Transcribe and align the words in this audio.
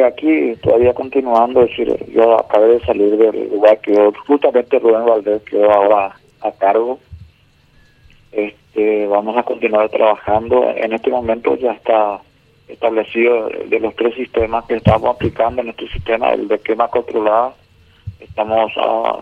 Aquí 0.00 0.54
todavía 0.62 0.94
continuando, 0.94 1.62
es 1.62 1.70
decir, 1.70 2.12
yo 2.12 2.38
acabé 2.38 2.78
de 2.78 2.80
salir 2.80 3.16
del 3.16 3.50
lugar 3.50 3.80
que 3.80 3.94
justamente 4.26 4.78
Rubén 4.78 5.06
Valdés 5.06 5.42
quedó 5.42 5.70
ahora 5.70 6.16
a 6.40 6.52
cargo. 6.52 6.98
Este, 8.32 9.06
vamos 9.06 9.36
a 9.36 9.42
continuar 9.42 9.88
trabajando. 9.88 10.70
En 10.76 10.92
este 10.92 11.10
momento 11.10 11.56
ya 11.56 11.72
está 11.72 12.20
establecido 12.68 13.48
de 13.48 13.80
los 13.80 13.94
tres 13.96 14.14
sistemas 14.14 14.64
que 14.64 14.76
estamos 14.76 15.14
aplicando 15.14 15.62
en 15.62 15.68
este 15.68 15.88
sistema, 15.88 16.32
el 16.32 16.48
de 16.48 16.58
quema 16.58 16.88
controlada. 16.88 17.54
Estamos 18.20 18.72
a, 18.76 19.18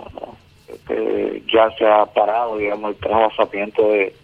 este, 0.68 1.42
ya 1.52 1.70
se 1.76 1.86
ha 1.86 2.06
parado, 2.06 2.56
digamos, 2.56 2.90
el 2.90 2.96
trasvasamiento 2.96 3.88
de, 3.88 4.14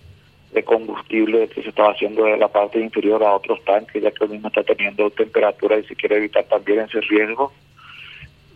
de 0.53 0.65
combustible 0.65 1.49
que 1.49 1.63
se 1.63 1.69
estaba 1.69 1.93
haciendo 1.93 2.25
de 2.25 2.37
la 2.37 2.49
parte 2.49 2.81
inferior 2.81 3.23
a 3.23 3.35
otros 3.35 3.63
tanques, 3.65 4.03
ya 4.03 4.11
que 4.11 4.25
el 4.25 4.31
mismo 4.31 4.49
está 4.49 4.63
teniendo 4.63 5.11
temperatura 5.11 5.79
y 5.79 5.85
se 5.85 5.95
quiere 5.95 6.17
evitar 6.17 6.45
también 6.45 6.81
ese 6.81 7.01
riesgo. 7.03 7.53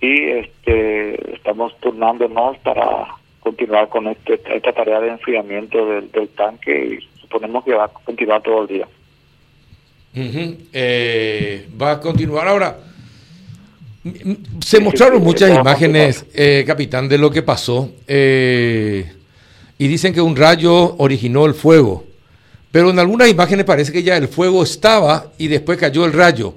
Y 0.01 0.31
este, 0.31 1.34
estamos 1.34 1.79
turnándonos 1.81 2.59
para 2.59 3.09
continuar 3.41 3.89
con 3.89 4.09
este, 4.09 4.41
esta 4.55 4.73
tarea 4.73 5.01
de 5.01 5.11
enfriamiento 5.11 5.87
del, 5.87 6.11
del 6.11 6.29
tanque 6.31 6.98
y 7.01 7.20
suponemos 7.20 7.65
que 7.65 7.75
va 7.75 7.84
a 7.84 7.89
continuar 7.89 8.43
todo 8.43 8.62
el 8.62 8.69
día. 8.69 8.89
eh, 10.73 11.69
va 11.81 11.93
a 11.93 12.01
continuar 12.01 12.48
ahora. 12.48 12.79
Se 14.61 14.81
mostraron 14.81 15.23
muchas 15.23 15.56
imágenes, 15.56 16.27
eh, 16.34 16.65
capitán, 16.67 17.09
de 17.09 17.19
lo 17.19 17.31
que 17.31 17.43
pasó. 17.43 17.91
Eh, 18.06 19.11
y 19.83 19.89
dicen 19.89 20.15
que 20.15 20.21
un 20.21 20.37
rayo 20.37 20.95
originó 20.99 21.45
el 21.45 21.55
fuego. 21.55 22.05
Pero 22.71 22.91
en 22.91 23.01
algunas 23.01 23.29
imágenes 23.29 23.65
parece 23.65 23.91
que 23.91 24.05
ya 24.05 24.17
el 24.17 24.29
fuego 24.29 24.63
estaba 24.63 25.33
y 25.39 25.49
después 25.49 25.77
cayó 25.77 26.05
el 26.05 26.13
rayo. 26.13 26.55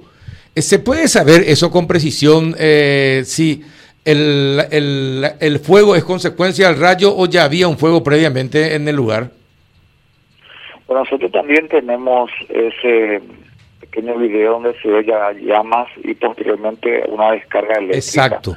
Eh, 0.54 0.62
¿Se 0.62 0.78
puede 0.78 1.08
saber 1.08 1.42
eso 1.42 1.68
con 1.72 1.88
precisión 1.88 2.54
eh, 2.56 3.22
si 3.24 3.64
el, 4.04 4.62
el, 4.70 5.26
el, 5.40 5.58
fuego 5.58 5.96
es 5.96 6.04
consecuencia 6.04 6.68
del 6.68 6.78
rayo 6.78 7.16
o 7.16 7.26
ya 7.26 7.42
había 7.42 7.66
un 7.66 7.76
fuego 7.76 8.04
previamente 8.04 8.76
en 8.76 8.86
el 8.86 8.94
lugar? 8.94 9.28
Bueno, 10.86 11.02
nosotros 11.02 11.32
también 11.32 11.66
tenemos 11.66 12.30
ese 12.48 13.20
pequeño 13.80 14.16
video 14.18 14.52
donde 14.52 14.80
se 14.80 14.86
ve 14.86 15.04
ya 15.04 15.32
llamas 15.32 15.88
y 16.04 16.14
posteriormente 16.14 17.02
una 17.08 17.32
descarga 17.32 17.74
eléctrica. 17.78 17.96
Exacto 17.96 18.56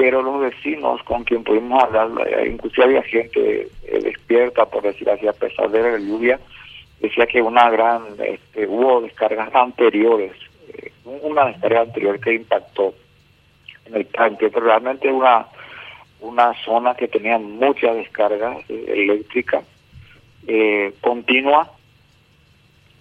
pero 0.00 0.22
los 0.22 0.40
vecinos 0.40 1.02
con 1.02 1.24
quien 1.24 1.44
pudimos 1.44 1.84
hablar, 1.84 2.10
inclusive 2.46 2.84
había 2.84 3.02
gente 3.02 3.68
eh, 3.84 4.00
despierta, 4.00 4.64
por 4.64 4.82
decir 4.82 5.10
así, 5.10 5.28
a 5.28 5.34
pesar 5.34 5.70
de 5.70 5.82
la 5.82 5.98
lluvia, 5.98 6.40
decía 7.00 7.26
que 7.26 7.42
una 7.42 7.68
gran, 7.68 8.04
este, 8.18 8.66
hubo 8.66 9.02
descargas 9.02 9.54
anteriores, 9.54 10.32
eh, 10.72 10.90
una 11.04 11.48
descarga 11.48 11.82
anterior 11.82 12.18
que 12.18 12.32
impactó 12.32 12.94
en 13.84 13.96
el 13.96 14.06
tanque, 14.06 14.48
pero 14.48 14.64
realmente 14.64 15.12
una, 15.12 15.46
una 16.22 16.54
zona 16.64 16.94
que 16.94 17.06
tenía 17.06 17.36
mucha 17.36 17.92
descarga 17.92 18.56
eh, 18.70 18.84
eléctrica 18.88 19.62
eh, 20.46 20.94
continua 21.02 21.70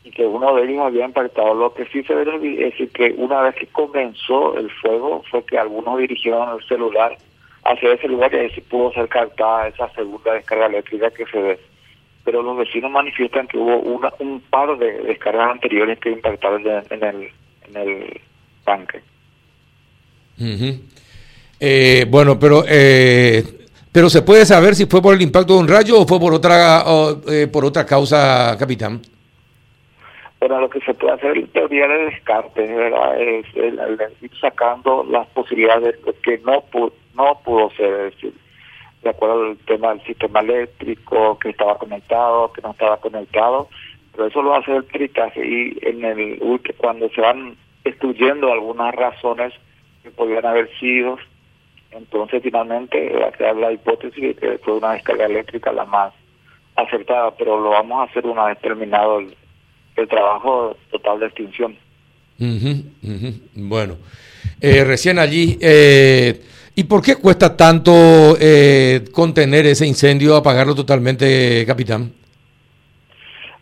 que 0.10 0.26
uno 0.26 0.56
de 0.56 0.64
ellos 0.64 0.82
había 0.82 1.06
impactado. 1.06 1.54
Lo 1.54 1.74
que 1.74 1.86
sí 1.88 2.04
se 2.04 2.14
ve 2.14 2.24
es 2.24 2.72
decir, 2.72 2.90
que 2.92 3.14
una 3.18 3.42
vez 3.42 3.56
que 3.56 3.68
comenzó 3.68 4.58
el 4.58 4.70
fuego 4.70 5.24
fue 5.30 5.44
que 5.46 5.58
algunos 5.58 5.98
dirigieron 6.00 6.58
el 6.58 6.66
celular 6.68 7.18
hacia 7.64 7.94
ese 7.94 8.08
lugar 8.08 8.34
y 8.34 8.38
ahí 8.38 8.50
sí 8.52 8.62
pudo 8.62 8.92
ser 8.94 9.08
captada 9.08 9.68
esa 9.68 9.90
segunda 9.94 10.34
descarga 10.34 10.68
eléctrica 10.68 11.12
que 11.12 11.26
se 11.26 11.40
ve. 11.40 11.60
Pero 12.24 12.42
los 12.42 12.58
vecinos 12.58 12.92
manifiestan 12.92 13.48
que 13.48 13.58
hubo 13.58 13.78
una, 13.80 14.12
un 14.20 14.42
par 14.42 14.78
de 14.78 14.92
descargas 15.04 15.52
anteriores 15.52 16.00
que 16.00 16.12
impactaron 16.12 16.66
en 16.66 17.04
el, 17.04 17.32
en 17.68 17.78
el 17.78 18.22
tanque. 18.64 19.02
Uh 20.40 20.80
eh, 21.60 22.06
bueno, 22.08 22.40
pero 22.40 22.64
eh, 22.66 23.44
pero 23.92 24.10
se 24.10 24.22
puede 24.22 24.46
saber 24.46 24.76
si 24.76 24.86
fue 24.86 25.02
por 25.02 25.14
el 25.14 25.22
impacto 25.22 25.56
de 25.56 25.60
un 25.60 25.68
rayo 25.68 26.00
o 26.00 26.08
fue 26.08 26.20
por 26.20 26.34
otra 26.34 26.86
eh, 27.28 27.48
por 27.52 27.66
otra 27.66 27.86
causa, 27.86 28.56
capitán. 28.58 29.02
Bueno, 30.40 30.62
lo 30.62 30.70
que 30.70 30.80
se 30.82 30.94
puede 30.94 31.14
hacer 31.14 31.38
es 31.38 31.52
teoría 31.52 31.88
de 31.88 32.06
descarte, 32.06 32.62
¿verdad? 32.62 33.22
Es 33.22 33.46
el, 33.56 33.78
el, 33.78 34.00
ir 34.22 34.32
sacando 34.40 35.04
las 35.10 35.28
posibilidades 35.28 36.02
de 36.04 36.14
que 36.14 36.38
no 36.40 36.62
pudo, 36.62 36.94
no 37.14 37.40
pudo 37.44 37.70
ser, 37.72 38.14
de 39.02 39.10
acuerdo 39.10 39.48
al 39.48 39.58
tema 39.58 39.90
del 39.90 40.02
sistema 40.06 40.40
eléctrico, 40.40 41.38
que 41.40 41.50
estaba 41.50 41.78
conectado, 41.78 42.54
que 42.54 42.62
no 42.62 42.72
estaba 42.72 42.98
conectado, 42.98 43.68
pero 44.14 44.28
eso 44.28 44.42
lo 44.42 44.56
hace 44.56 44.76
el 44.76 44.86
peritaje 44.86 45.46
y 45.46 45.78
en 45.82 46.06
el 46.06 46.62
cuando 46.78 47.10
se 47.10 47.20
van 47.20 47.58
excluyendo 47.84 48.52
algunas 48.52 48.96
razones 48.96 49.54
que 50.04 50.12
podrían 50.12 50.46
haber 50.46 50.70
sido, 50.80 51.18
entonces 51.92 52.42
finalmente 52.42 53.14
va 53.18 53.28
a 53.28 53.32
quedar 53.34 53.58
la 53.58 53.74
hipótesis 53.74 54.22
de 54.22 54.36
que 54.36 54.58
fue 54.60 54.78
una 54.78 54.94
descarga 54.94 55.26
eléctrica 55.26 55.74
la 55.74 55.86
más 55.86 56.14
acertada, 56.76 57.32
pero 57.36 57.60
lo 57.60 57.72
vamos 57.72 58.00
a 58.00 58.10
hacer 58.10 58.26
una 58.26 58.46
vez 58.46 58.60
terminado 58.60 59.20
el, 59.20 59.36
el 60.00 60.08
trabajo 60.08 60.76
total 60.92 61.20
de 61.20 61.26
extinción. 61.28 61.78
Uh 62.40 62.46
-huh, 62.46 62.84
uh 63.04 63.08
-huh. 63.08 63.42
Bueno, 63.56 63.98
eh, 64.62 64.84
recién 64.84 65.20
allí, 65.20 65.58
eh, 65.62 66.42
¿y 66.76 66.84
por 66.86 67.02
qué 67.02 67.16
cuesta 67.16 67.56
tanto 67.56 67.92
eh, 68.40 69.06
contener 69.12 69.66
ese 69.66 69.86
incendio, 69.86 70.36
apagarlo 70.36 70.74
totalmente, 70.74 71.66
capitán? 71.66 72.12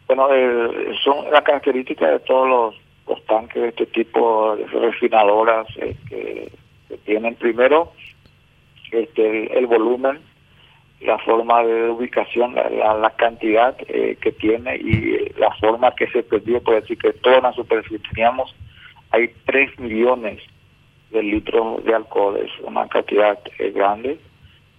Bueno, 0.08 0.30
eh, 0.34 0.96
son 1.04 1.30
las 1.32 1.44
características 1.44 2.12
de 2.12 2.20
todos 2.20 2.48
los, 2.48 2.76
los, 3.08 3.26
tanques 3.26 3.62
de 3.62 3.70
este 3.70 3.86
tipo, 3.88 4.56
de 4.56 4.66
refinadoras 4.66 5.68
que, 5.76 5.96
que, 6.08 6.98
tienen 7.06 7.36
primero 7.36 7.92
este, 8.92 9.28
el, 9.28 9.52
el 9.52 9.68
volumen 9.68 10.20
la 11.02 11.18
forma 11.20 11.64
de 11.64 11.90
ubicación, 11.90 12.56
la, 12.56 12.96
la, 12.96 13.10
cantidad 13.12 13.76
eh, 13.88 14.18
que 14.20 14.32
tiene 14.32 14.78
y 14.78 15.14
eh, 15.14 15.32
la 15.38 15.52
forma 15.56 15.94
que 15.94 16.08
se 16.08 16.24
perdió, 16.24 16.62
por 16.62 16.82
decir 16.82 16.98
que 16.98 17.14
toda 17.14 17.40
la 17.40 17.54
superficie 17.54 18.00
teníamos, 18.00 18.56
hay 19.12 19.30
3 19.46 19.80
millones 19.80 20.42
de 21.12 21.22
litros 21.22 21.84
de 21.86 21.94
alcohol, 21.94 22.38
es 22.38 22.52
una 22.64 22.88
cantidad 22.88 23.40
eh, 23.60 23.72
grande. 23.72 24.20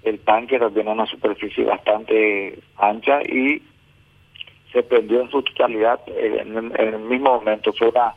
El 0.03 0.19
tanque 0.21 0.59
también 0.59 0.89
una 0.89 1.07
superficie 1.07 1.65
bastante 1.65 2.59
ancha 2.77 3.23
y 3.23 3.63
se 4.73 4.83
perdió 4.83 5.23
en 5.23 5.31
su 5.31 5.43
totalidad 5.43 6.01
en, 6.07 6.57
en 6.57 6.95
el 6.95 6.99
mismo 6.99 7.35
momento. 7.35 7.73
Fue 7.73 7.89
una 7.89 8.15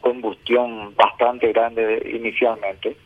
combustión 0.00 0.94
bastante 0.94 1.52
grande 1.52 2.02
inicialmente 2.14 2.96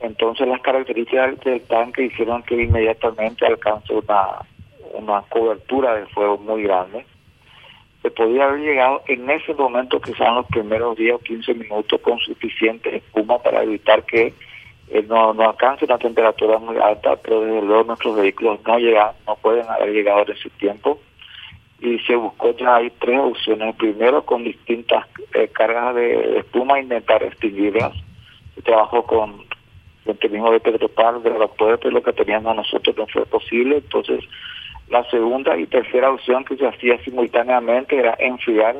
entonces 0.00 0.46
las 0.46 0.60
características 0.60 1.38
del 1.40 1.62
tanque 1.62 2.04
hicieron 2.04 2.42
que 2.42 2.62
inmediatamente 2.62 3.46
alcance 3.46 3.94
una, 3.94 4.40
una 4.92 5.22
cobertura 5.22 5.94
de 5.94 6.06
fuego 6.06 6.38
muy 6.38 6.62
grande. 6.64 7.06
Se 8.02 8.10
podía 8.10 8.44
haber 8.44 8.60
llegado 8.60 9.02
en 9.08 9.28
ese 9.30 9.54
momento, 9.54 10.00
que 10.00 10.12
son 10.12 10.36
los 10.36 10.46
primeros 10.46 10.96
10 10.96 11.14
o 11.14 11.18
15 11.18 11.54
minutos, 11.54 12.00
con 12.02 12.18
suficiente 12.18 12.96
espuma 12.96 13.38
para 13.38 13.62
evitar 13.62 14.04
que 14.04 14.34
eh, 14.88 15.04
no, 15.08 15.32
no 15.34 15.48
alcance 15.48 15.86
una 15.86 15.98
temperatura 15.98 16.58
muy 16.58 16.76
alta, 16.76 17.16
pero 17.16 17.40
desde 17.40 17.62
luego 17.62 17.84
nuestros 17.84 18.16
vehículos 18.16 18.60
no 18.66 18.78
llegan, 18.78 19.12
no 19.26 19.34
pueden 19.36 19.66
haber 19.68 19.92
llegado 19.92 20.22
en 20.22 20.32
ese 20.32 20.50
tiempo. 20.50 21.00
Y 21.80 21.98
se 22.00 22.14
buscó 22.16 22.56
ya 22.56 22.76
hay 22.76 22.90
tres 22.90 23.18
opciones. 23.18 23.74
Primero, 23.76 24.24
con 24.24 24.44
distintas 24.44 25.06
eh, 25.34 25.48
cargas 25.48 25.94
de 25.94 26.38
espuma, 26.38 26.80
intentar 26.80 27.22
extinguirlas. 27.22 27.92
Se 28.54 28.62
trabajó 28.62 29.02
con 29.02 29.44
el 30.08 30.30
mismo 30.30 30.52
de 30.52 30.60
Petropar, 30.60 31.20
de 31.20 31.30
la 31.30 31.48
pero 31.56 31.90
lo 31.90 32.02
que 32.02 32.12
teníamos 32.12 32.54
nosotros 32.54 32.96
no 32.96 33.06
fue 33.06 33.26
posible. 33.26 33.76
Entonces, 33.76 34.24
la 34.88 35.08
segunda 35.10 35.56
y 35.56 35.66
tercera 35.66 36.10
opción 36.10 36.44
que 36.44 36.56
se 36.56 36.66
hacía 36.66 36.98
simultáneamente 37.02 37.96
era 37.96 38.14
enfriar 38.18 38.76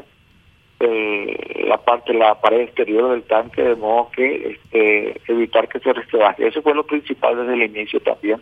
eh, 0.78 1.64
la 1.66 1.78
parte, 1.78 2.12
la 2.12 2.40
pared 2.40 2.60
exterior 2.60 3.10
del 3.10 3.22
tanque, 3.24 3.62
de 3.62 3.76
modo 3.76 4.10
que 4.10 4.50
este, 4.50 5.20
evitar 5.26 5.68
que 5.68 5.80
se 5.80 5.92
resquebraje. 5.92 6.46
Eso 6.46 6.62
fue 6.62 6.74
lo 6.74 6.84
principal 6.84 7.36
desde 7.36 7.54
el 7.54 7.62
inicio 7.62 8.00
también. 8.00 8.40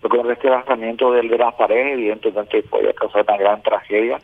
Porque 0.00 0.18
el 0.18 0.26
resquebrajamiento 0.26 1.12
de, 1.12 1.22
de 1.28 1.38
las 1.38 1.54
paredes, 1.54 1.94
evidentemente, 1.94 2.62
podía 2.62 2.92
causar 2.92 3.24
una 3.28 3.36
gran 3.36 3.62
tragedia. 3.62 4.18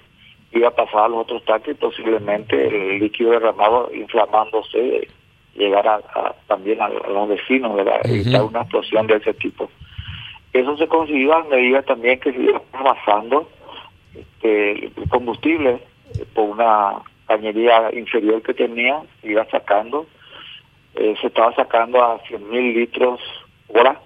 Iba 0.53 0.69
a 0.69 0.75
pasar 0.75 1.05
a 1.05 1.09
los 1.09 1.21
otros 1.21 1.45
tanques 1.45 1.77
posiblemente 1.77 2.69
el 2.69 3.01
líquido 3.01 3.33
derramado 3.33 3.91
inflamándose 3.93 5.09
llegar 5.55 5.87
a, 5.87 5.97
a 5.97 6.35
también 6.47 6.81
a, 6.81 6.87
a, 6.87 7.09
los 7.09 7.29
vecinos, 7.29 7.75
¿verdad? 7.77 8.01
Uh 8.05 8.09
-huh. 8.09 8.21
evitar 8.21 8.43
una 8.43 8.61
explosión 8.63 9.07
de 9.07 9.17
ese 9.17 9.35
tipo. 9.35 9.71
Eso 10.53 10.77
se 10.77 10.87
consiguió 10.87 11.35
a 11.35 11.45
medida 11.45 11.83
también 11.83 12.21
que 12.21 12.33
se 12.33 12.41
iba 12.41 12.61
pasando 12.73 13.49
este, 14.15 14.87
el 14.87 15.09
combustible 15.09 15.81
eh, 16.19 16.25
por 16.33 16.51
una 16.51 17.03
cañería 17.27 17.91
inferior 17.93 18.43
que 18.43 18.55
tenía, 18.55 19.03
se 19.21 19.29
iba 19.29 19.45
sacando, 19.47 20.07
eh, 20.95 21.15
se 21.21 21.27
estaba 21.27 21.53
sacando 21.55 22.03
a 22.05 22.19
100 22.29 22.51
mil 22.51 22.75
litros 22.75 23.21
hora, 23.69 23.99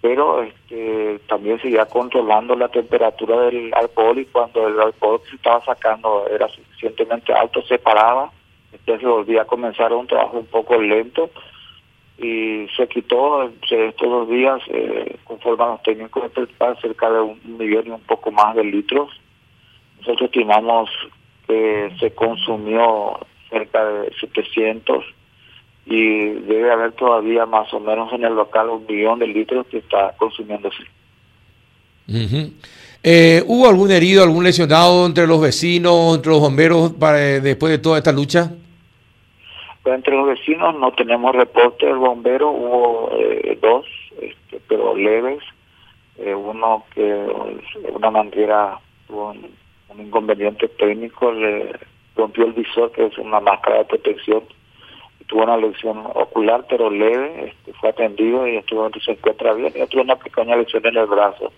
pero 0.00 0.42
este, 0.42 1.18
también 1.28 1.60
se 1.60 1.68
iba 1.68 1.84
controlando 1.86 2.54
la 2.54 2.68
temperatura 2.68 3.40
del 3.42 3.74
alcohol 3.74 4.18
y 4.18 4.24
cuando 4.26 4.68
el 4.68 4.80
alcohol 4.80 5.20
que 5.22 5.30
se 5.30 5.36
estaba 5.36 5.62
sacando 5.64 6.26
era 6.28 6.48
suficientemente 6.48 7.32
alto 7.32 7.60
se 7.62 7.78
paraba 7.78 8.30
Entonces 8.72 9.08
volví 9.08 9.38
a 9.38 9.44
comenzar 9.44 9.92
un 9.92 10.06
trabajo 10.06 10.38
un 10.38 10.46
poco 10.46 10.80
lento 10.80 11.30
y 12.18 12.66
se 12.76 12.88
quitó 12.88 13.44
estos 13.44 14.08
dos 14.08 14.28
días, 14.28 14.60
eh, 14.68 15.16
conforme 15.24 15.64
a 15.64 15.68
los 15.68 15.82
técnicos 15.82 16.34
de 16.34 16.46
cerca 16.80 17.10
de 17.10 17.20
un 17.20 17.40
millón 17.58 17.86
y 17.86 17.90
un 17.90 18.00
poco 18.00 18.30
más 18.32 18.56
de 18.56 18.64
litros. 18.64 19.10
Nosotros 19.98 20.26
estimamos 20.26 20.90
que 21.46 21.92
se 21.98 22.14
consumió 22.14 23.18
cerca 23.48 23.84
de 23.84 24.12
700 24.20 25.04
y 25.86 26.24
debe 26.24 26.70
haber 26.70 26.92
todavía 26.92 27.46
más 27.46 27.72
o 27.72 27.80
menos 27.80 28.12
en 28.12 28.24
el 28.24 28.34
local 28.34 28.68
un 28.68 28.86
millón 28.86 29.20
de 29.20 29.28
litros 29.28 29.66
que 29.68 29.78
está 29.78 30.14
consumiéndose. 30.18 30.84
Eh, 33.02 33.44
¿Hubo 33.46 33.68
algún 33.68 33.92
herido, 33.92 34.24
algún 34.24 34.42
lesionado 34.42 35.06
entre 35.06 35.26
los 35.26 35.40
vecinos, 35.40 36.16
entre 36.16 36.32
los 36.32 36.40
bomberos 36.40 36.92
para, 36.92 37.18
después 37.18 37.70
de 37.70 37.78
toda 37.78 37.98
esta 37.98 38.10
lucha? 38.10 38.50
Pues 39.82 39.94
entre 39.94 40.16
los 40.16 40.26
vecinos 40.26 40.74
no 40.78 40.90
tenemos 40.92 41.34
reporte 41.34 41.86
del 41.86 41.96
bombero, 41.96 42.50
hubo 42.50 43.10
eh, 43.16 43.56
dos, 43.62 43.86
este, 44.20 44.60
pero 44.68 44.96
leves. 44.96 45.42
Eh, 46.18 46.34
uno 46.34 46.84
que 46.92 47.26
una 47.94 48.10
manguera 48.10 48.80
tuvo 49.06 49.30
un, 49.30 50.00
inconveniente 50.00 50.68
técnico, 50.68 51.32
le 51.32 51.72
rompió 52.16 52.46
el 52.46 52.52
visor, 52.52 52.90
que 52.92 53.06
es 53.06 53.18
una 53.18 53.40
máscara 53.40 53.78
de 53.78 53.84
protección, 53.84 54.42
y 55.20 55.24
tuvo 55.24 55.44
una 55.44 55.56
lesión 55.56 56.04
ocular, 56.14 56.64
pero 56.68 56.90
leve, 56.90 57.48
este, 57.48 57.72
fue 57.74 57.90
atendido 57.90 58.46
y 58.46 58.56
estuvo, 58.56 58.90
se 59.04 59.12
encuentra 59.12 59.54
bien, 59.54 59.72
y 59.74 59.86
tuvo 59.86 60.02
una 60.02 60.16
pequeña 60.16 60.56
lesión 60.56 60.84
en 60.86 60.96
el 60.96 61.06
brazo. 61.06 61.52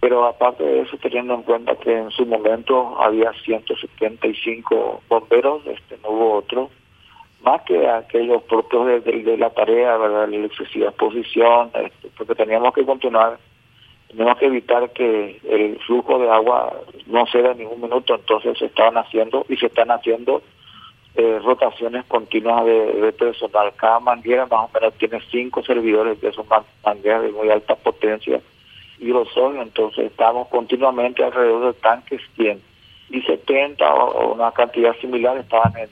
Pero 0.00 0.26
aparte 0.26 0.62
de 0.62 0.80
eso, 0.82 0.96
teniendo 0.98 1.34
en 1.34 1.42
cuenta 1.42 1.74
que 1.76 1.96
en 1.96 2.10
su 2.10 2.26
momento 2.26 3.00
había 3.00 3.32
175 3.32 5.02
bomberos, 5.08 5.66
este 5.66 5.96
no 6.02 6.10
hubo 6.10 6.34
otro, 6.34 6.70
más 7.42 7.62
que 7.62 7.88
aquellos 7.88 8.42
propios 8.42 9.04
de, 9.04 9.36
la 9.38 9.50
tarea, 9.50 9.96
¿verdad? 9.96 10.28
la 10.28 10.46
excesiva 10.46 10.88
exposición, 10.88 11.70
este, 11.74 12.08
porque 12.16 12.34
teníamos 12.34 12.74
que 12.74 12.84
continuar, 12.84 13.38
teníamos 14.08 14.36
que 14.38 14.46
evitar 14.46 14.90
que 14.90 15.40
el 15.48 15.78
flujo 15.86 16.18
de 16.18 16.30
agua 16.30 16.72
no 17.06 17.26
ceda 17.26 17.54
ningún 17.54 17.80
minuto, 17.80 18.14
entonces 18.16 18.58
se 18.58 18.66
estaban 18.66 18.98
haciendo 18.98 19.46
y 19.48 19.56
se 19.56 19.66
están 19.66 19.90
haciendo 19.90 20.42
eh, 21.14 21.38
rotaciones 21.42 22.04
continuas 22.04 22.66
de, 22.66 23.14
personal. 23.18 23.72
Cada 23.76 24.00
manguera 24.00 24.44
más 24.46 24.68
o 24.68 24.70
menos 24.74 24.92
tiene 24.98 25.20
cinco 25.30 25.62
servidores 25.62 26.18
que 26.18 26.32
son 26.32 26.46
mangueras 26.84 27.22
de 27.22 27.32
muy 27.32 27.48
alta 27.48 27.74
potencia 27.76 28.40
y 28.98 29.06
los 29.06 29.28
son, 29.32 29.60
entonces 29.60 30.06
estamos 30.06 30.48
continuamente 30.48 31.22
alrededor 31.22 31.74
de 31.74 31.80
tanques 31.80 32.20
100 32.36 32.60
y 33.10 33.22
70 33.22 33.94
o, 33.94 34.34
una 34.34 34.50
cantidad 34.52 34.94
similar 35.00 35.36
estaban 35.38 35.72
en, 35.76 35.88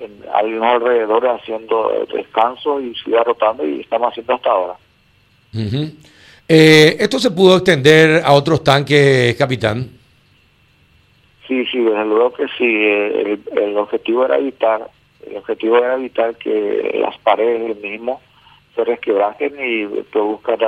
en, 0.00 0.62
alrededores 0.62 1.40
haciendo 1.40 2.06
descanso 2.12 2.80
y 2.80 2.94
sigue 2.94 3.22
rotando 3.22 3.66
y 3.66 3.80
estamos 3.80 4.10
haciendo 4.10 4.34
hasta 4.34 4.50
ahora. 4.50 4.74
Eh, 6.48 6.96
¿Esto 6.98 7.18
se 7.18 7.30
pudo 7.30 7.56
extender 7.56 8.22
a 8.24 8.32
otros 8.32 8.62
tanques, 8.64 9.34
capitán? 9.36 9.90
Sí, 11.46 11.66
sí, 11.66 11.78
desde 11.78 12.04
luego 12.04 12.32
que 12.32 12.46
sí. 12.56 12.64
El, 12.64 13.40
el, 13.56 13.76
objetivo 13.76 14.24
era 14.24 14.38
evitar, 14.38 14.88
el 15.28 15.36
objetivo 15.36 15.78
era 15.78 15.94
evitar 15.94 16.36
que 16.36 16.98
las 17.00 17.18
paredes 17.18 17.76
mismo 17.82 18.20
se 18.74 18.84
resquebrajen 18.84 19.54
y 19.60 19.86
produzcan 20.04 20.60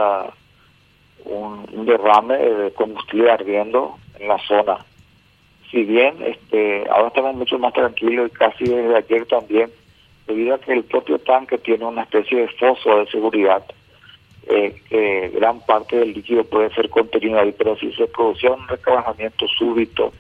un, 1.25 1.87
derrame 1.87 2.37
de 2.39 2.73
combustible 2.73 3.31
ardiendo 3.31 3.97
en 4.19 4.29
la 4.29 4.39
zona. 4.47 4.79
Si 5.71 5.83
bien 5.85 6.17
este 6.23 6.87
ahora 6.91 7.09
estamos 7.09 7.35
mucho 7.35 7.59
más 7.59 7.73
tranquilos 7.73 8.31
y 8.31 8.35
casi 8.35 8.65
desde 8.65 8.97
ayer 8.97 9.27
también, 9.27 9.71
debido 10.27 10.55
a 10.55 10.61
que 10.61 10.73
el 10.73 10.85
propio 10.85 11.19
tanque 11.19 11.59
tiene 11.59 11.85
una 11.85 12.03
especie 12.03 12.43
de 12.43 12.49
foso 12.49 12.99
de 12.99 13.07
seguridad, 13.07 13.65
eh, 14.47 14.75
que 14.89 15.31
gran 15.35 15.61
parte 15.61 15.97
del 15.97 16.13
líquido 16.13 16.45
puede 16.45 16.73
ser 16.75 16.91
contenido 16.91 17.41
ahí, 17.41 17.55
pero 17.57 17.77
si 17.77 17.93
se 17.93 18.07
producía 18.07 18.53
un 18.53 18.69
recabajamiento 18.69 19.47
súbito 19.49 20.13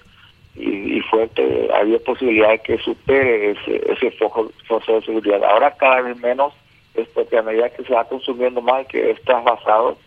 y, 0.57 1.01
fuerte, 1.01 1.69
había 1.75 1.99
posibilidad 1.99 2.51
de 2.51 2.61
que 2.61 2.79
supere 2.79 3.51
ese, 3.51 3.93
ese 3.93 4.11
foso, 4.13 4.51
de 4.69 5.03
seguridad. 5.03 5.43
Ahora 5.45 5.73
cada 5.73 6.01
vez 6.01 6.17
menos, 6.21 6.53
es 6.95 7.09
porque 7.09 7.37
a 7.37 7.43
medida 7.43 7.71
que 7.71 7.83
se 7.85 7.93
va 7.93 8.05
consumiendo 8.05 8.63
más 8.63 8.85
y 8.85 8.87
que 8.87 9.11
es 9.11 9.21
trasvasado, 9.23 9.99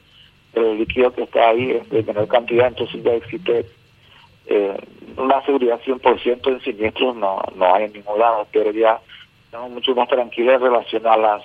el 0.57 0.77
líquido 0.79 1.11
que 1.13 1.23
está 1.23 1.49
ahí 1.49 1.71
es 1.71 1.89
de 1.89 2.03
menor 2.03 2.27
cantidad, 2.27 2.67
entonces 2.67 3.03
ya 3.03 3.13
existe 3.13 3.65
eh, 4.47 4.77
una 5.17 5.43
seguridad 5.45 5.79
100% 5.81 6.47
en 6.47 6.61
siniestros, 6.61 7.15
no, 7.15 7.41
no 7.55 7.75
hay 7.75 7.85
en 7.85 7.93
ningún 7.93 8.19
lado, 8.19 8.47
pero 8.51 8.71
ya 8.71 8.99
estamos 9.45 9.71
mucho 9.71 9.93
más 9.95 10.07
tranquilos 10.07 10.55
en 10.55 10.61
relación 10.61 11.07
a 11.07 11.17
las 11.17 11.43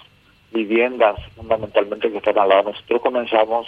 viviendas 0.52 1.16
fundamentalmente 1.34 2.10
que 2.10 2.18
están 2.18 2.38
al 2.38 2.48
lado. 2.48 2.70
Nosotros 2.70 3.00
comenzamos, 3.00 3.66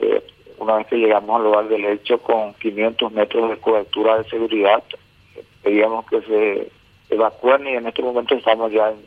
eh, 0.00 0.22
una 0.58 0.76
vez 0.76 0.86
que 0.88 0.96
llegamos 0.96 1.36
al 1.36 1.44
lugar 1.44 1.68
del 1.68 1.84
hecho, 1.84 2.18
con 2.18 2.54
500 2.54 3.12
metros 3.12 3.50
de 3.50 3.56
cobertura 3.58 4.18
de 4.18 4.28
seguridad, 4.28 4.82
pedíamos 5.62 6.06
que 6.06 6.20
se 6.22 6.70
evacúen 7.14 7.66
y 7.66 7.76
en 7.76 7.86
este 7.86 8.02
momento 8.02 8.34
estamos 8.34 8.72
ya 8.72 8.90
en, 8.90 8.98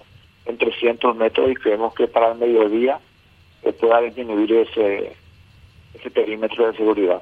en 0.46 0.58
300 0.58 1.16
metros 1.16 1.52
y 1.52 1.56
creemos 1.56 1.94
que 1.94 2.08
para 2.08 2.32
el 2.32 2.38
mediodía 2.38 3.00
pueda 3.80 4.02
disminuir 4.02 4.54
ese 4.54 5.16
ese 6.00 6.10
perímetro 6.10 6.72
de 6.72 6.78
seguridad. 6.78 7.22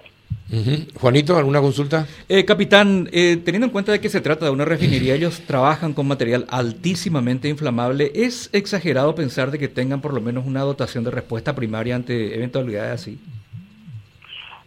Juanito, 0.99 1.35
¿alguna 1.35 1.61
consulta? 1.61 2.05
Eh, 2.29 2.45
capitán, 2.45 3.09
eh, 3.11 3.37
teniendo 3.43 3.65
en 3.65 3.71
cuenta 3.71 3.91
de 3.91 3.99
que 3.99 4.09
se 4.09 4.21
trata 4.21 4.45
de 4.45 4.51
una 4.51 4.65
refinería, 4.65 5.15
ellos 5.15 5.41
trabajan 5.47 5.93
con 5.93 6.07
material 6.07 6.45
altísimamente 6.49 7.47
inflamable. 7.47 8.11
¿Es 8.13 8.53
exagerado 8.53 9.15
pensar 9.15 9.49
de 9.49 9.57
que 9.57 9.67
tengan 9.67 9.99
por 9.99 10.13
lo 10.13 10.21
menos 10.21 10.45
una 10.45 10.61
dotación 10.61 11.03
de 11.03 11.11
respuesta 11.11 11.55
primaria 11.55 11.95
ante 11.95 12.35
eventualidades 12.35 12.91
así? 12.91 13.17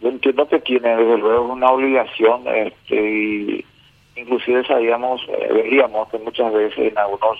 Yo 0.01 0.09
entiendo 0.09 0.45
que 0.47 0.59
tiene 0.59 0.89
desde 0.89 1.17
luego 1.17 1.53
una 1.53 1.71
obligación 1.71 2.41
este, 2.47 2.95
y 2.95 3.65
inclusive 4.17 4.65
sabíamos, 4.65 5.21
eh, 5.29 5.53
veíamos 5.53 6.09
que 6.09 6.17
muchas 6.17 6.51
veces 6.51 6.91
en 6.91 6.97
algunos 6.97 7.39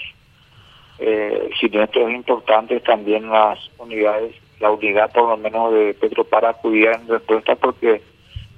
eh, 1.00 1.50
siniestros 1.60 2.12
importantes 2.12 2.82
también 2.84 3.30
las 3.30 3.60
unidades 3.78 4.34
la 4.60 4.72
unidad 4.72 5.12
por 5.12 5.30
lo 5.30 5.38
menos 5.38 5.74
de 5.74 5.94
Petropar 5.94 6.46
acudía 6.46 6.94
en 6.94 7.08
respuesta 7.08 7.56
porque 7.56 8.02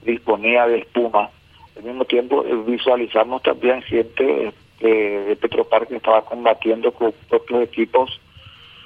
disponía 0.03 0.67
de 0.67 0.79
espuma. 0.79 1.29
Al 1.75 1.83
mismo 1.83 2.05
tiempo 2.05 2.43
eh, 2.45 2.55
visualizamos 2.65 3.41
también 3.43 3.81
gente 3.83 4.53
eh, 4.79 5.25
de 5.27 5.35
Petropar 5.35 5.87
que 5.87 5.97
estaba 5.97 6.23
combatiendo 6.23 6.91
con 6.91 7.13
propios 7.29 7.63
equipos 7.63 8.19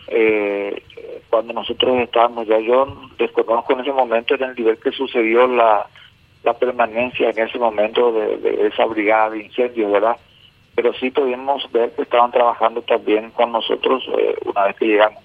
eh, 0.07 0.83
cuando 1.29 1.53
nosotros 1.53 1.97
estábamos 2.01 2.47
ya 2.47 2.59
yo 2.59 3.09
desconozco 3.17 3.73
en 3.73 3.79
ese 3.81 3.91
momento 3.91 4.35
en 4.35 4.43
el 4.43 4.55
nivel 4.55 4.77
que 4.77 4.91
sucedió 4.91 5.47
la, 5.47 5.87
la 6.43 6.53
permanencia 6.53 7.29
en 7.29 7.39
ese 7.39 7.57
momento 7.57 8.11
de, 8.11 8.67
esa 8.67 8.85
brigada 8.85 9.29
de 9.31 9.45
incendios, 9.45 9.91
¿verdad? 9.91 10.17
Pero 10.75 10.93
sí 10.93 11.09
pudimos 11.11 11.71
ver 11.71 11.91
que 11.91 12.01
estaban 12.01 12.31
trabajando 12.31 12.81
también 12.81 13.29
con 13.31 13.51
nosotros 13.51 14.03
una 14.45 14.65
vez 14.65 14.75
que 14.75 14.85
llegamos. 14.87 15.23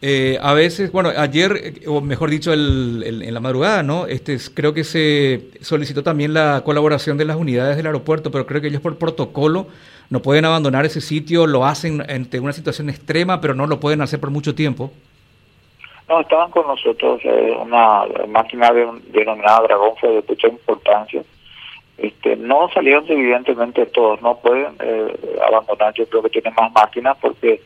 Eh, 0.00 0.38
a 0.40 0.54
veces, 0.54 0.92
bueno, 0.92 1.10
ayer, 1.16 1.52
eh, 1.56 1.88
o 1.88 2.00
mejor 2.00 2.30
dicho, 2.30 2.52
en 2.52 3.34
la 3.34 3.40
madrugada, 3.40 3.82
¿no? 3.82 4.06
Este, 4.06 4.36
creo 4.54 4.72
que 4.72 4.84
se 4.84 5.50
solicitó 5.60 6.04
también 6.04 6.34
la 6.34 6.62
colaboración 6.64 7.18
de 7.18 7.24
las 7.24 7.36
unidades 7.36 7.76
del 7.76 7.86
aeropuerto, 7.86 8.30
pero 8.30 8.46
creo 8.46 8.60
que 8.60 8.68
ellos 8.68 8.80
por 8.80 8.96
protocolo 8.96 9.66
no 10.10 10.22
pueden 10.22 10.44
abandonar 10.44 10.86
ese 10.86 11.00
sitio, 11.00 11.46
lo 11.48 11.64
hacen 11.64 12.08
ante 12.08 12.38
una 12.38 12.52
situación 12.52 12.90
extrema, 12.90 13.40
pero 13.40 13.54
no 13.54 13.66
lo 13.66 13.80
pueden 13.80 14.00
hacer 14.00 14.20
por 14.20 14.30
mucho 14.30 14.54
tiempo. 14.54 14.92
No, 16.08 16.20
estaban 16.20 16.50
con 16.52 16.66
nosotros 16.66 17.20
eh, 17.24 17.56
una 17.60 18.04
máquina 18.28 18.72
de, 18.72 18.86
denominada 19.08 19.62
Dragón 19.62 19.90
fue 20.00 20.10
de 20.10 20.24
mucha 20.26 20.48
importancia. 20.48 21.22
Este, 21.98 22.36
no 22.36 22.70
salieron 22.72 23.04
evidentemente 23.08 23.84
todos, 23.86 24.22
no 24.22 24.38
pueden 24.38 24.76
abandonar, 25.44 25.92
yo 25.94 26.06
creo 26.08 26.22
que 26.22 26.30
tienen 26.30 26.54
más 26.54 26.72
máquinas 26.72 27.16
porque 27.20 27.60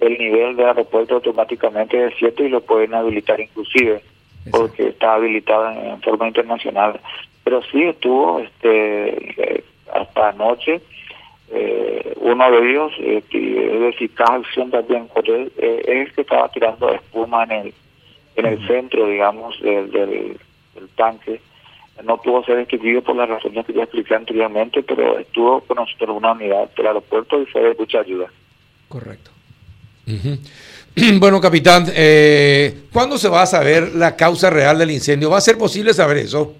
el 0.00 0.18
nivel 0.18 0.56
del 0.56 0.66
aeropuerto 0.66 1.16
automáticamente 1.16 2.06
es 2.06 2.14
cierto 2.16 2.44
y 2.44 2.48
lo 2.48 2.60
pueden 2.60 2.94
habilitar 2.94 3.40
inclusive 3.40 4.02
porque 4.50 4.88
está 4.88 5.14
habilitado 5.14 5.70
en, 5.70 6.00
forma 6.02 6.28
internacional. 6.28 7.00
Pero 7.44 7.62
sí 7.62 7.82
estuvo 7.82 8.40
este 8.40 9.56
eh, 9.58 9.64
hasta 9.92 10.28
anoche 10.28 10.80
eh, 11.50 12.14
uno 12.20 12.50
de 12.50 12.70
ellos 12.70 12.92
eh, 12.98 13.22
es 13.32 13.80
decir 13.80 14.10
acción 14.18 14.70
también 14.70 15.08
eh, 15.24 15.82
es 15.86 16.08
el 16.08 16.12
que 16.12 16.20
estaba 16.20 16.48
tirando 16.50 16.92
espuma 16.92 17.44
en 17.44 17.52
el 17.52 17.74
en 18.36 18.46
el 18.46 18.66
centro 18.66 19.06
digamos 19.06 19.60
del, 19.60 19.90
del, 19.90 20.38
tanque. 20.94 21.40
No 22.04 22.20
pudo 22.22 22.44
ser 22.44 22.56
destituido 22.56 23.02
por 23.02 23.16
las 23.16 23.28
razones 23.28 23.66
que 23.66 23.72
ya 23.72 23.82
expliqué 23.82 24.14
anteriormente 24.14 24.82
pero 24.82 25.18
estuvo 25.18 25.60
con 25.62 25.76
nosotros 25.76 26.16
una 26.16 26.32
unidad 26.32 26.70
del 26.76 26.86
aeropuerto 26.86 27.40
y 27.40 27.46
fue 27.46 27.62
de 27.62 27.74
mucha 27.74 28.00
ayuda. 28.00 28.26
Correcto 28.88 29.37
Bueno, 31.20 31.40
capitán, 31.40 31.84
eh, 31.94 32.86
¿cuándo 32.92 33.18
se 33.18 33.28
va 33.28 33.42
a 33.42 33.46
saber 33.46 33.94
la 33.94 34.16
causa 34.16 34.50
real 34.50 34.78
del 34.78 34.90
incendio? 34.90 35.30
¿Va 35.30 35.38
a 35.38 35.40
ser 35.40 35.56
posible 35.56 35.94
saber 35.94 36.16
eso? 36.16 36.54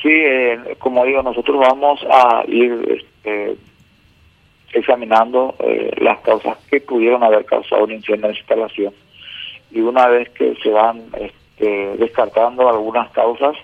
Sí, 0.00 0.12
eh, 0.12 0.76
como 0.78 1.04
digo, 1.04 1.20
nosotros 1.22 1.58
vamos 1.58 1.98
a 2.08 2.44
ir 2.46 3.02
este, 3.24 3.56
examinando 4.72 5.56
eh, 5.60 5.90
las 5.98 6.20
causas 6.20 6.58
que 6.70 6.80
pudieron 6.80 7.24
haber 7.24 7.44
causado 7.44 7.84
un 7.84 7.92
incendio 7.92 8.26
en 8.26 8.32
la 8.32 8.38
instalación. 8.38 8.94
Y 9.72 9.80
una 9.80 10.06
vez 10.06 10.28
que 10.30 10.54
se 10.62 10.70
van 10.70 11.02
este, 11.18 11.96
descartando 11.96 12.68
algunas 12.68 13.10
causas, 13.10 13.56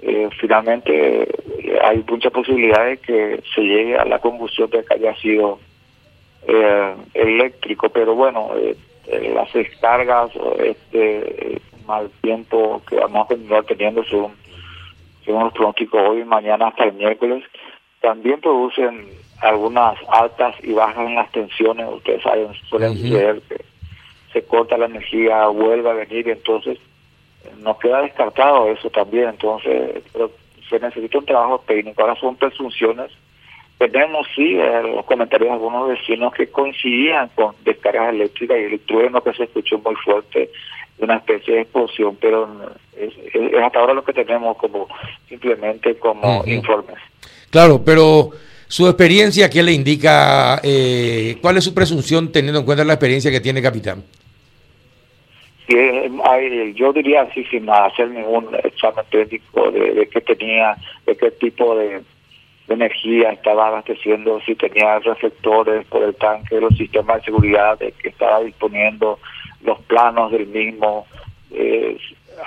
eh, 0.00 0.28
finalmente 0.40 1.22
eh, 1.22 1.78
hay 1.82 2.04
mucha 2.08 2.30
posibilidad 2.30 2.84
de 2.86 2.98
que 2.98 3.42
se 3.54 3.60
llegue 3.60 3.96
a 3.96 4.04
la 4.04 4.18
combustión 4.18 4.68
de 4.70 4.84
que 4.84 4.94
haya 4.94 5.14
sido 5.16 5.60
eléctrico, 7.14 7.88
pero 7.88 8.14
bueno, 8.14 8.50
las 9.34 9.52
descargas, 9.52 10.30
este 10.58 11.60
mal 11.86 12.10
tiempo 12.20 12.80
que 12.88 12.96
vamos 12.96 13.24
a 13.24 13.28
continuar 13.28 13.64
teniendo 13.64 14.04
según, 14.04 14.32
según 15.24 15.44
los 15.44 15.52
pronósticos 15.52 16.00
hoy 16.08 16.20
y 16.20 16.24
mañana 16.24 16.68
hasta 16.68 16.84
el 16.84 16.92
miércoles, 16.92 17.44
también 18.00 18.40
producen 18.40 19.08
algunas 19.40 19.96
altas 20.08 20.54
y 20.62 20.72
bajas 20.72 21.06
en 21.06 21.16
las 21.16 21.30
tensiones, 21.32 21.88
ustedes 21.88 22.22
saben, 22.22 22.52
suelen 22.68 22.96
suceder 22.96 23.42
que 23.48 23.64
se 24.32 24.42
corta 24.44 24.78
la 24.78 24.86
energía, 24.86 25.46
vuelve 25.46 25.90
a 25.90 25.94
venir 25.94 26.28
entonces 26.28 26.78
nos 27.58 27.78
queda 27.78 28.02
descartado 28.02 28.68
eso 28.68 28.90
también, 28.90 29.30
entonces 29.30 30.02
pero 30.12 30.30
se 30.68 30.78
necesita 30.78 31.18
un 31.18 31.26
trabajo 31.26 31.62
técnico, 31.66 32.02
ahora 32.02 32.16
son 32.16 32.36
presunciones. 32.36 33.10
Tenemos 33.90 34.26
sí 34.34 34.54
eh, 34.54 34.82
los 34.94 35.04
comentarios 35.04 35.48
de 35.48 35.54
algunos 35.54 35.88
vecinos 35.88 36.32
que 36.34 36.48
coincidían 36.48 37.30
con 37.34 37.54
descargas 37.64 38.14
eléctricas 38.14 38.58
y 38.58 38.74
el 38.74 38.80
trueno 38.80 39.22
que 39.22 39.32
se 39.32 39.44
escuchó 39.44 39.78
muy 39.78 39.94
fuerte, 39.96 40.50
una 40.98 41.16
especie 41.16 41.54
de 41.54 41.60
explosión, 41.62 42.16
pero 42.20 42.48
es, 42.96 43.12
hasta 43.62 43.78
ahora 43.78 43.94
lo 43.94 44.04
que 44.04 44.12
tenemos 44.12 44.56
como 44.56 44.86
simplemente 45.28 45.96
como 45.96 46.44
informes. 46.46 46.96
Claro, 47.50 47.82
pero 47.84 48.30
su 48.68 48.86
experiencia, 48.86 49.50
¿qué 49.50 49.62
le 49.62 49.72
indica? 49.72 50.60
Eh, 50.62 51.36
¿Cuál 51.42 51.58
es 51.58 51.64
su 51.64 51.74
presunción 51.74 52.32
teniendo 52.32 52.60
en 52.60 52.64
cuenta 52.64 52.84
la 52.84 52.94
experiencia 52.94 53.30
que 53.30 53.40
tiene 53.40 53.60
capitán? 53.60 54.02
Sí, 55.68 55.76
yo 56.74 56.92
diría 56.92 57.22
así, 57.22 57.44
sin 57.44 57.68
hacer 57.68 58.08
ningún 58.08 58.48
examen 58.64 59.04
técnico 59.10 59.70
de, 59.70 60.08
qué 60.12 60.20
tenía, 60.20 60.76
de 61.06 61.16
qué 61.16 61.30
tipo 61.32 61.76
de, 61.76 62.00
energía 62.72 63.30
estaba 63.30 63.68
abasteciendo, 63.68 64.40
si 64.40 64.54
tenía 64.54 64.98
reflectores 64.98 65.86
por 65.86 66.02
el 66.02 66.14
tanque, 66.14 66.60
los 66.60 66.76
sistemas 66.76 67.18
de 67.18 67.24
seguridad 67.24 67.78
de 67.78 67.92
que 67.92 68.08
estaba 68.08 68.40
disponiendo, 68.40 69.18
los 69.64 69.80
planos 69.82 70.32
del 70.32 70.46
mismo. 70.46 71.06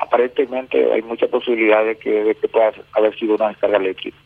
Aparentemente 0.02 0.92
hay 0.92 1.02
mucha 1.02 1.28
posibilidad 1.28 1.86
de 1.86 1.98
que, 1.98 2.24
de 2.24 2.36
que 2.36 2.48
pueda 2.48 2.74
haber 2.94 3.18
sido 3.18 3.36
una 3.36 3.50
descarga 3.50 3.78
eléctrica. 3.78 4.18